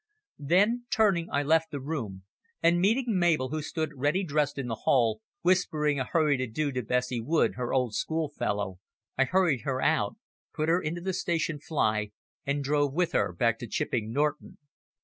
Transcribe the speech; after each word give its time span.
Then 0.39 0.85
turning 0.89 1.29
I 1.31 1.43
left 1.43 1.69
the 1.69 1.79
room, 1.79 2.23
and 2.63 2.81
meeting 2.81 3.19
Mabel, 3.19 3.49
who 3.49 3.61
stood 3.61 3.91
ready 3.95 4.23
dressed 4.23 4.57
in 4.57 4.65
the 4.65 4.79
hall, 4.89 5.21
whispering 5.43 5.99
a 5.99 6.05
hurried 6.05 6.41
adieu 6.41 6.71
to 6.71 6.81
Bessie 6.81 7.21
Wood, 7.21 7.53
her 7.53 7.71
old 7.71 7.93
schoolfellow, 7.93 8.79
I 9.15 9.25
hurried 9.25 9.61
her 9.61 9.79
out, 9.79 10.15
put 10.55 10.69
her 10.69 10.81
into 10.81 11.01
the 11.01 11.13
station 11.13 11.59
fly, 11.59 12.09
and 12.47 12.63
drove 12.63 12.93
with 12.95 13.11
her 13.11 13.31
back 13.31 13.59
to 13.59 13.67
Chipping 13.67 14.11
Norton. 14.11 14.57